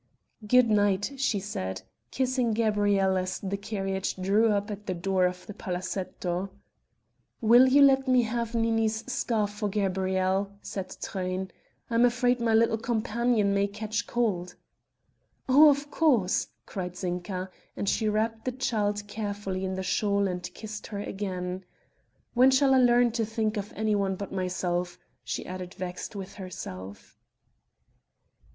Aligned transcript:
"Good 0.47 0.67
night," 0.67 1.11
she 1.17 1.39
said, 1.39 1.83
kissing 2.09 2.53
Gabrielle 2.55 3.17
as 3.17 3.39
the 3.39 3.55
carriage 3.55 4.15
drew 4.15 4.49
up 4.51 4.71
at 4.71 4.87
the 4.87 4.95
door 4.95 5.27
of 5.27 5.45
the 5.45 5.53
palazetto. 5.53 6.49
"Will 7.39 7.67
you 7.67 7.83
let 7.83 8.07
me 8.07 8.23
have 8.23 8.55
Nini's 8.55 9.03
scarf 9.05 9.51
for 9.51 9.69
Gabrielle?" 9.69 10.57
said 10.63 10.95
Truyn. 11.03 11.51
"I 11.91 11.93
am 11.93 12.03
afraid 12.03 12.39
my 12.41 12.55
little 12.55 12.79
companion 12.79 13.53
may 13.53 13.67
catch 13.67 14.07
cold." 14.07 14.55
"Oh! 15.47 15.69
of 15.69 15.91
course," 15.91 16.47
cried 16.65 16.97
Zinka, 16.97 17.51
and 17.77 17.87
she 17.87 18.09
wrapped 18.09 18.45
the 18.45 18.53
child 18.53 19.07
carefully 19.07 19.63
in 19.63 19.75
the 19.75 19.83
shawl 19.83 20.27
and 20.27 20.51
kissed 20.55 20.87
her 20.87 20.99
again; 20.99 21.63
"when 22.33 22.49
shall 22.49 22.73
I 22.73 22.79
learn 22.79 23.11
to 23.11 23.23
think 23.23 23.55
of 23.55 23.71
anyone 23.75 24.15
but 24.15 24.31
myself?" 24.33 24.97
she 25.23 25.45
added 25.45 25.75
vexed 25.75 26.15
with 26.15 26.33
herself. 26.33 27.19